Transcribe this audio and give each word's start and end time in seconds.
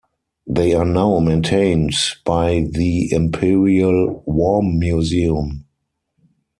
They 0.47 0.73
are 0.73 0.83
now 0.83 1.19
maintained 1.19 1.91
by 2.25 2.65
the 2.71 3.13
Imperial 3.13 4.23
War 4.25 4.63
Museum. 4.63 5.65